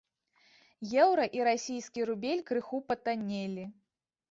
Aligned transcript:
Еўра 1.03 1.25
і 1.39 1.43
расійскі 1.49 2.07
рубель 2.13 2.43
крыху 2.51 2.83
патаннелі. 2.91 3.71